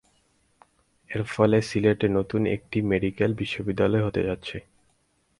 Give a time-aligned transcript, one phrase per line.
[1.09, 4.57] এর ফলে সিলেটে নতুন একটি মেডিকেল বিশ্ববিদ্যালয় হতে যাচ্ছে।